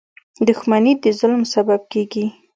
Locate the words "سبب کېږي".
1.53-2.25